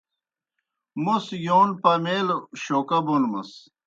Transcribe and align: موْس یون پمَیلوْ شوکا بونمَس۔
موْس 1.03 1.25
یون 1.45 1.69
پمَیلوْ 1.81 2.37
شوکا 2.61 2.99
بونمَس۔ 3.05 3.51